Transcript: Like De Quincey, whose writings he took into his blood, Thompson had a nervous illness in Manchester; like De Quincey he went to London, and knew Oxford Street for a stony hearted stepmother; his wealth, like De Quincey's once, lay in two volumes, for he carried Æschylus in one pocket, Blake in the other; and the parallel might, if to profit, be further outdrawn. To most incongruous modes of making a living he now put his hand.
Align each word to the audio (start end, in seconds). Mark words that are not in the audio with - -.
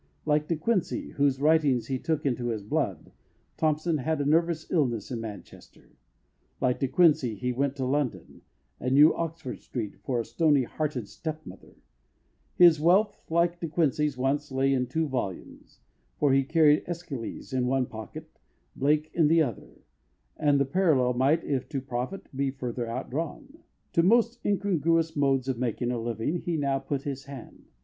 Like 0.25 0.47
De 0.47 0.55
Quincey, 0.55 1.11
whose 1.11 1.39
writings 1.39 1.85
he 1.85 1.99
took 1.99 2.25
into 2.25 2.47
his 2.47 2.63
blood, 2.63 3.11
Thompson 3.55 3.99
had 3.99 4.19
a 4.19 4.25
nervous 4.25 4.71
illness 4.71 5.11
in 5.11 5.21
Manchester; 5.21 5.95
like 6.59 6.79
De 6.79 6.87
Quincey 6.87 7.35
he 7.35 7.51
went 7.51 7.75
to 7.75 7.85
London, 7.85 8.41
and 8.79 8.95
knew 8.95 9.13
Oxford 9.15 9.59
Street 9.61 9.99
for 10.01 10.19
a 10.19 10.25
stony 10.25 10.63
hearted 10.63 11.07
stepmother; 11.07 11.75
his 12.55 12.79
wealth, 12.81 13.21
like 13.29 13.59
De 13.59 13.67
Quincey's 13.67 14.17
once, 14.17 14.51
lay 14.51 14.73
in 14.73 14.87
two 14.87 15.07
volumes, 15.07 15.81
for 16.17 16.33
he 16.33 16.43
carried 16.43 16.83
Æschylus 16.85 17.53
in 17.53 17.67
one 17.67 17.85
pocket, 17.85 18.39
Blake 18.75 19.11
in 19.13 19.27
the 19.27 19.43
other; 19.43 19.83
and 20.35 20.59
the 20.59 20.65
parallel 20.65 21.13
might, 21.13 21.43
if 21.43 21.69
to 21.69 21.79
profit, 21.79 22.27
be 22.35 22.49
further 22.49 22.87
outdrawn. 22.87 23.59
To 23.93 24.01
most 24.01 24.43
incongruous 24.43 25.15
modes 25.15 25.47
of 25.47 25.59
making 25.59 25.91
a 25.91 26.01
living 26.01 26.37
he 26.37 26.57
now 26.57 26.79
put 26.79 27.03
his 27.03 27.25
hand. 27.25 27.65